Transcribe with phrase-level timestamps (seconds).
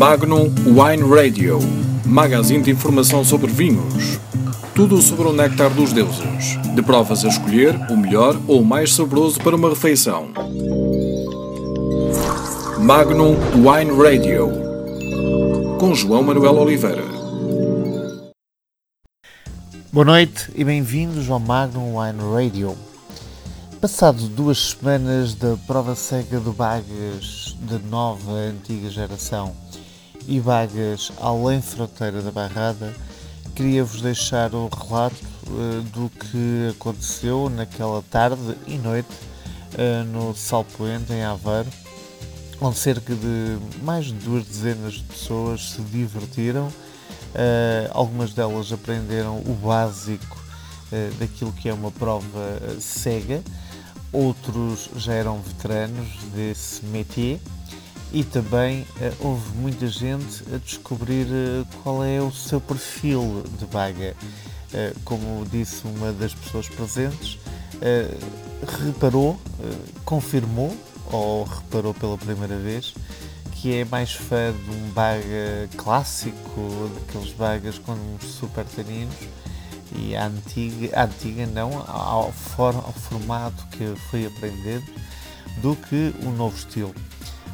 [0.00, 1.58] Magnum Wine Radio,
[2.06, 4.18] magazine de informação sobre vinhos.
[4.74, 6.56] Tudo sobre o néctar dos deuses.
[6.74, 10.30] De provas a escolher o melhor ou o mais saboroso para uma refeição.
[12.78, 14.48] Magnum Wine Radio,
[15.78, 17.04] com João Manuel Oliveira.
[19.92, 22.74] Boa noite e bem-vindos ao Magnum Wine Radio.
[23.82, 29.54] Passado duas semanas da prova cega de bagas de nova antiga geração
[30.26, 32.94] e vagas além fronteira da Barrada,
[33.54, 35.16] queria-vos deixar o relato
[35.46, 39.08] uh, do que aconteceu naquela tarde e noite
[39.74, 41.70] uh, no Salpoente, em Aveiro,
[42.60, 46.66] onde cerca de mais de duas dezenas de pessoas se divertiram.
[46.66, 50.38] Uh, algumas delas aprenderam o básico
[51.20, 53.40] daquilo que é uma prova cega
[54.12, 57.38] outros já eram veteranos desse métier
[58.12, 58.86] e também uh,
[59.20, 64.16] houve muita gente a descobrir uh, qual é o seu perfil de vaga.
[64.72, 67.38] Uh, como disse uma das pessoas presentes,
[68.84, 69.40] reparou,
[70.04, 70.76] confirmou
[71.10, 72.92] ou reparou pela primeira vez
[73.60, 79.14] que é mais fã de um baga clássico, daqueles bagas com uns super taninos
[79.94, 84.86] e a antiga, a antiga não, ao, for, ao formato que foi aprendendo,
[85.60, 86.94] do que o novo estilo.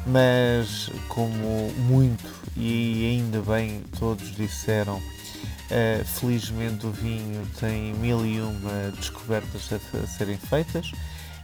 [0.07, 8.39] Mas, como muito e ainda bem todos disseram, uh, felizmente o vinho tem mil e
[8.39, 10.91] uma descobertas a, a serem feitas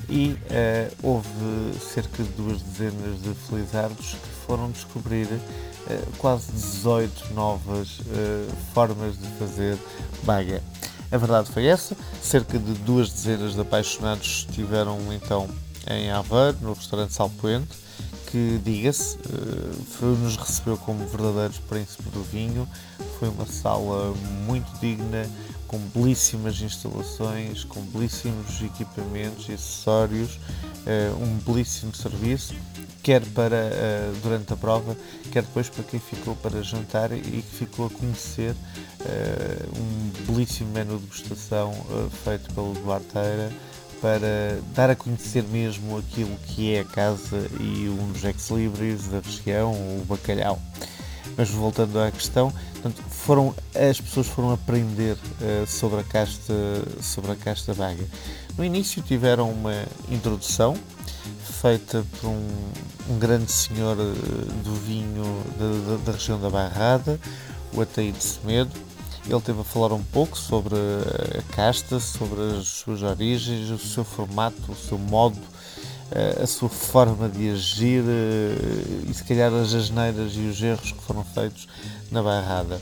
[0.10, 1.30] e uh, houve
[1.80, 8.00] cerca de duas dezenas de felizardos que foram descobrir uh, quase 18 novas
[8.74, 9.78] formas de fazer
[10.24, 10.64] baga.
[11.12, 15.48] A verdade foi essa, cerca de duas dezenas de apaixonados estiveram então
[15.88, 17.83] em Aveiro, no restaurante Salpoente,
[18.34, 22.68] que, diga-se, eh, nos recebeu como verdadeiros príncipes do vinho.
[23.20, 24.12] Foi uma sala
[24.48, 25.30] muito digna,
[25.68, 30.40] com belíssimas instalações, com belíssimos equipamentos e acessórios,
[30.88, 32.56] eh, um belíssimo serviço,
[33.04, 34.98] quer para eh, durante a prova,
[35.32, 38.56] quer depois para quem ficou para jantar e que ficou a conhecer
[39.78, 41.74] um belíssimo menu de degustação
[42.24, 43.52] feito pelo Duarteira
[44.04, 49.22] para dar a conhecer mesmo aquilo que é a casa e um dos ex-libris da
[49.22, 50.62] região, o bacalhau.
[51.38, 56.54] Mas voltando à questão, portanto, foram, as pessoas foram aprender uh, sobre, a casta,
[57.02, 58.04] sobre a casta vaga.
[58.58, 60.76] No início tiveram uma introdução
[61.62, 62.48] feita por um,
[63.10, 65.24] um grande senhor eh, do vinho
[65.58, 67.18] da, da, da região da Barrada,
[67.74, 68.72] o Ataíde Semedo,
[69.26, 74.04] ele teve a falar um pouco sobre a casta, sobre as suas origens, o seu
[74.04, 75.40] formato, o seu modo,
[76.12, 80.92] eh, a sua forma de agir eh, e se calhar as asneiras e os erros
[80.92, 81.68] que foram feitos
[82.12, 82.82] na barrada.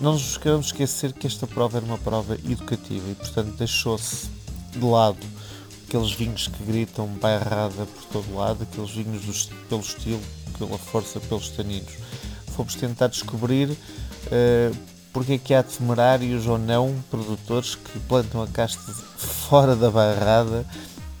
[0.00, 4.28] Não nos queremos esquecer que esta prova era uma prova educativa e, portanto, deixou-se
[4.72, 5.24] de lado
[5.86, 10.20] aqueles vinhos que gritam barrada por todo lado, aqueles vinhos do, pelo estilo,
[10.58, 11.92] pela força, pelos taninos.
[12.54, 14.76] Fomos tentar descobrir uh,
[15.12, 18.80] porque é que há temerários ou não produtores que plantam a casta
[19.16, 20.64] fora da barrada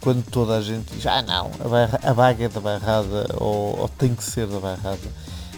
[0.00, 3.78] quando toda a gente diz ah não, a, barra, a baga é da barrada ou,
[3.80, 4.98] ou, tem que ser da barrada.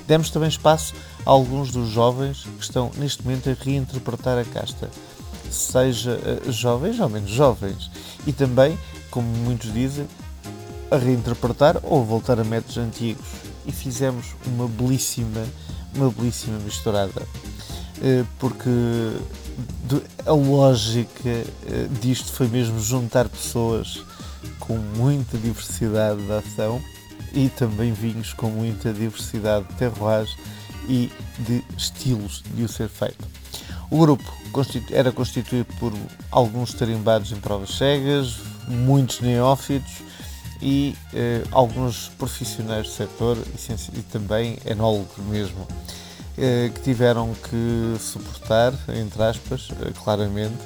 [0.07, 4.91] Demos também espaço a alguns dos jovens que estão neste momento a reinterpretar a casta,
[5.51, 7.91] seja uh, jovens ou menos jovens,
[8.27, 8.79] e também,
[9.11, 10.07] como muitos dizem,
[10.91, 13.44] a reinterpretar ou voltar a métodos antigos.
[13.67, 15.45] E fizemos uma belíssima
[15.97, 17.23] uma belíssima misturada.
[18.03, 18.71] Eh, porque
[20.27, 24.03] a lógica eh, disto foi mesmo juntar pessoas
[24.59, 26.83] com muita diversidade de ação
[27.33, 30.37] e também vinhos com muita diversidade de terroirs
[30.89, 33.27] e de estilos de o ser feito.
[33.91, 34.25] O grupo
[34.91, 35.93] era constituído por
[36.31, 38.37] alguns tarimbados em provas cegas,
[38.69, 39.95] muitos neófitos
[40.65, 45.69] e eh, alguns profissionais do setor e, e também enólogos mesmo,
[46.39, 50.57] eh, que tiveram que suportar, entre aspas, eh, claramente,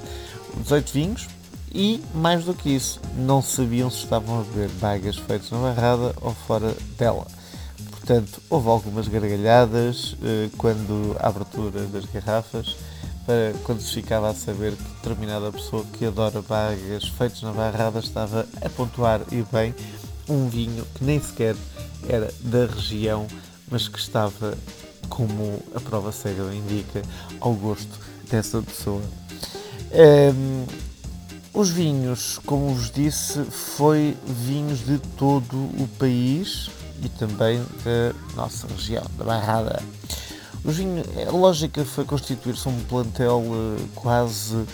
[0.62, 1.26] 18 vinhos
[1.74, 6.14] e, mais do que isso, não sabiam se estavam a beber bagas feitas na barrada
[6.20, 7.26] ou fora dela.
[7.90, 12.76] Portanto, houve algumas gargalhadas eh, quando a abertura das garrafas
[13.28, 17.98] para quando se ficava a saber que determinada pessoa que adora bagas feitas na barrada
[17.98, 19.74] estava a pontuar e bem
[20.26, 21.54] um vinho que nem sequer
[22.08, 23.26] era da região,
[23.70, 24.56] mas que estava,
[25.10, 27.02] como a prova cega indica,
[27.38, 29.02] ao gosto dessa pessoa.
[29.92, 30.66] Um, ehm,
[31.52, 36.70] os vinhos, como vos disse, foi vinhos de todo o país
[37.02, 39.82] e também da nossa região, da Barrada.
[40.64, 44.64] O a lógica foi constituir-se um plantel eh, quase,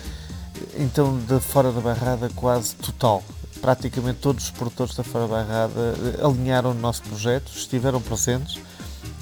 [0.79, 3.23] então, da fora da Barrada, quase total.
[3.61, 8.59] Praticamente todos os produtores da fora da Barrada eh, alinharam o nosso projeto, estiveram presentes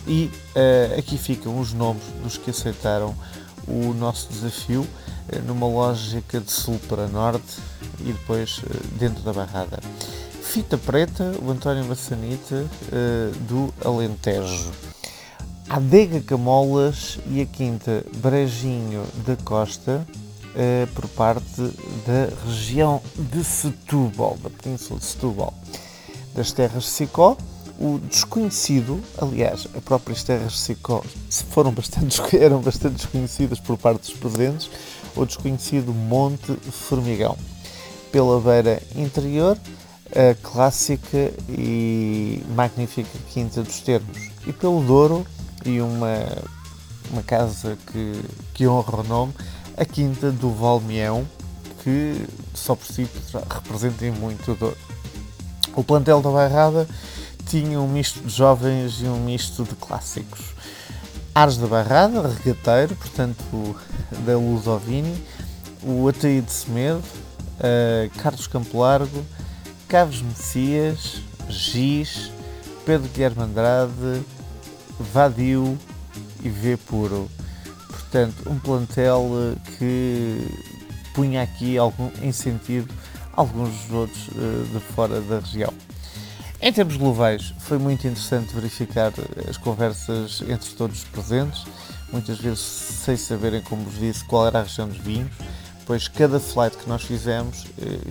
[0.07, 3.15] e uh, aqui ficam os nomes dos que aceitaram
[3.69, 4.85] o nosso desafio
[5.47, 7.59] numa lógica de sul para norte
[8.01, 8.61] e depois
[8.99, 9.79] dentro da Barrada.
[10.43, 12.67] Fita Preta, o António Massanita
[13.49, 14.92] do Alentejo
[15.73, 20.07] Adega Camolas e a Quinta Brejinho da Costa,
[20.55, 21.63] eh, por parte
[22.07, 25.55] da região de Setúbal, da Península de Setúbal.
[26.35, 27.39] Das terras de Sicó,
[27.81, 31.03] o desconhecido, aliás, as próprias terras de Sicó
[31.49, 34.69] foram bastante, eram bastante desconhecidas por parte dos presentes,
[35.17, 37.35] o desconhecido Monte Formigão.
[38.13, 39.57] Pela beira interior,
[40.11, 44.19] a clássica e magnífica Quinta dos Termos.
[44.47, 45.27] E pelo Douro,
[45.65, 46.27] e uma,
[47.11, 48.23] uma casa que,
[48.55, 49.35] que honra o nome,
[49.77, 51.27] a Quinta do Valmião,
[51.83, 53.09] que só por si
[53.51, 54.77] representa muito dor.
[55.75, 56.87] O plantel da Bairrada
[57.47, 60.41] tinha um misto de jovens e um misto de clássicos.
[61.35, 63.77] Ares da Bairrada, regateiro, portanto
[64.25, 65.15] da Luz Ovini,
[65.83, 67.03] o Ataíde Semedo,
[67.59, 69.25] uh, Carlos Campo Largo,
[69.89, 72.31] Carlos Messias, Giz,
[72.85, 74.23] Pedro Guilherme Andrade,
[75.03, 75.79] vadio
[76.43, 77.31] e V puro.
[77.89, 80.47] Portanto, um plantel eh, que
[81.15, 82.89] punha aqui algum incentivo
[83.35, 85.73] alguns dos outros uh, de fora da região.
[86.61, 91.65] Em termos globais, foi muito interessante verificar eh, as conversas entre todos os presentes,
[92.13, 95.33] muitas vezes sem saberem, como vos disse, qual era a região dos vinhos,
[95.87, 97.67] pois cada flight que nós fizemos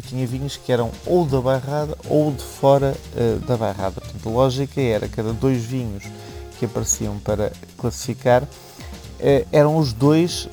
[0.07, 2.97] tinha vinhos que eram ou da Bairrada ou de fora
[3.47, 4.01] da Bairrada.
[4.01, 6.03] Portanto, a lógica era cada dois vinhos
[6.61, 8.47] que apareciam para classificar
[9.19, 10.47] eh, eram os dois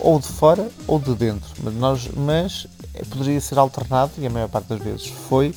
[0.00, 2.66] ou de fora ou de dentro, mas, nós, mas
[3.08, 5.54] poderia ser alternado e a maior parte das vezes foi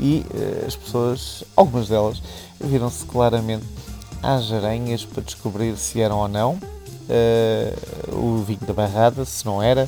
[0.00, 2.22] e eh, as pessoas, algumas delas,
[2.58, 3.66] viram-se claramente
[4.22, 6.58] às aranhas para descobrir se eram ou não.
[7.06, 9.86] Uh, o vinho da barrada, se não era,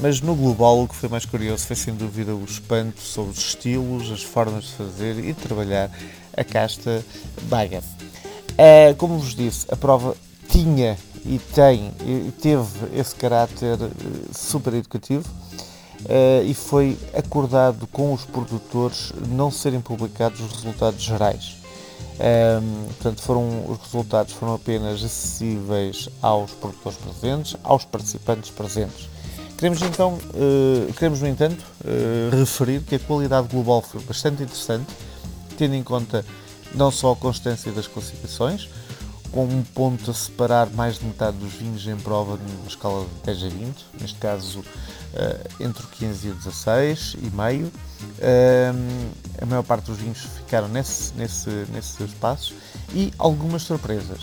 [0.00, 3.38] mas no global o que foi mais curioso foi sem dúvida o espanto sobre os
[3.38, 5.92] estilos, as formas de fazer e de trabalhar
[6.36, 7.04] a casta
[7.42, 7.84] baga.
[8.56, 10.16] Uh, como vos disse, a prova
[10.48, 13.90] tinha e tem e teve esse caráter uh,
[14.32, 15.28] super educativo
[16.04, 21.56] uh, e foi acordado com os produtores não serem publicados os resultados gerais.
[22.18, 29.10] Um, portanto, foram, os resultados foram apenas acessíveis aos produtores presentes, aos participantes presentes.
[29.58, 34.86] Queremos então, uh, queremos no entanto, uh, referir que a qualidade global foi bastante interessante,
[35.58, 36.24] tendo em conta
[36.76, 38.68] não só a constância das classificações,
[39.32, 43.34] com um ponto a separar mais de metade dos vinhos em prova numa escala de
[43.34, 47.66] 10 a 20, neste caso uh, entre o 15 e o 16 e meio.
[47.66, 52.54] Uh, a maior parte dos vinhos ficaram nesse, nesse, nesses espaços
[52.94, 54.22] e algumas surpresas.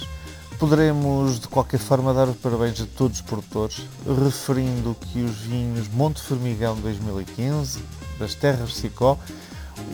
[0.59, 5.87] Poderemos de qualquer forma dar os parabéns a todos os produtores, referindo que os vinhos
[5.89, 7.83] Monte Formigão 2015,
[8.19, 9.17] das Terras de Sicó,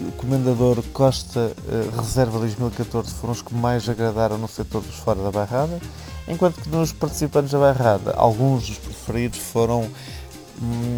[0.07, 5.21] o Comendador Costa uh, Reserva 2014 foram os que mais agradaram no setor dos fora
[5.21, 5.79] da barrada,
[6.27, 9.89] enquanto que nos participantes da barrada, alguns dos preferidos foram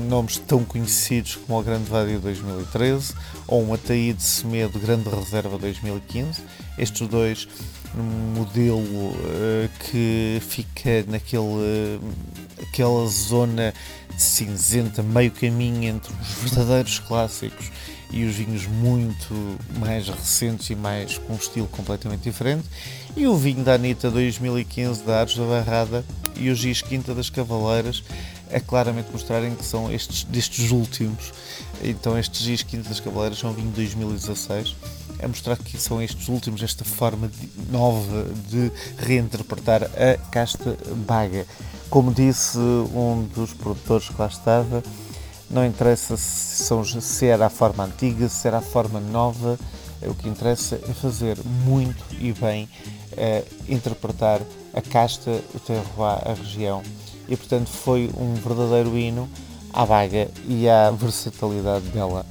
[0.10, 3.14] nomes tão conhecidos como o Grande Vádio 2013
[3.48, 6.42] ou um Ataíde Semedo Grande Reserva 2015.
[6.78, 7.48] Estes dois
[8.36, 13.74] modelo uh, que fica naquele, uh, zona
[14.18, 17.72] cinzenta, meio caminho entre os verdadeiros clássicos
[18.12, 22.64] e os vinhos muito mais recentes e mais com um estilo completamente diferente.
[23.16, 27.30] E o vinho da Anitta 2015 da Ares da Barrada e o Gis Quinta das
[27.30, 28.04] Cavaleiras
[28.54, 31.32] a claramente mostrarem que são estes destes últimos.
[31.84, 34.76] Então estes Gis Quinta das Cavaleiras são vinho de 2016
[35.22, 40.76] a mostrar que são estes últimos, esta forma de, nova de reinterpretar a casta
[41.08, 41.46] baga.
[41.90, 44.84] Como disse um dos produtores que lá estava,
[45.52, 49.60] não interessa se, são, se era a forma antiga, se era a forma nova,
[50.04, 52.68] o que interessa é fazer muito e bem,
[53.16, 54.42] é, interpretar
[54.74, 56.82] a casta, o terroir, a região.
[57.28, 59.30] E portanto foi um verdadeiro hino
[59.74, 62.26] à vaga e à versatilidade dela.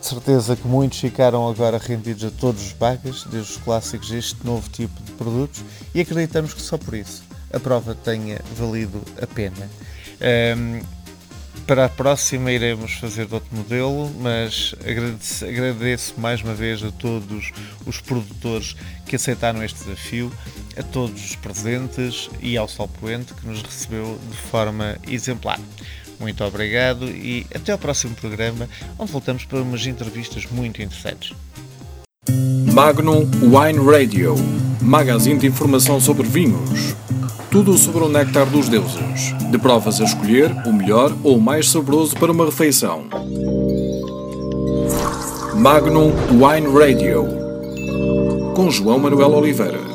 [0.00, 4.16] De certeza que muitos ficaram agora rendidos a todos os bagas, desde os clássicos a
[4.16, 5.62] este novo tipo de produtos,
[5.94, 9.70] e acreditamos que só por isso a prova tenha valido a pena.
[10.56, 11.01] Um,
[11.66, 16.90] para a próxima iremos fazer de outro modelo, mas agradeço, agradeço, mais uma vez a
[16.90, 17.52] todos
[17.86, 20.32] os produtores que aceitaram este desafio,
[20.76, 25.60] a todos os presentes e ao Sol Poente que nos recebeu de forma exemplar.
[26.18, 28.68] Muito obrigado e até ao próximo programa,
[28.98, 31.32] onde voltamos para umas entrevistas muito interessantes.
[32.72, 34.34] Magnum Wine Radio,
[34.80, 36.94] magazine de informação sobre vinhos.
[37.52, 39.34] Tudo sobre o néctar dos deuses.
[39.50, 43.04] De provas a escolher, o melhor ou o mais saboroso para uma refeição.
[45.54, 47.26] Magnum Wine Radio.
[48.56, 49.91] Com João Manuel Oliveira.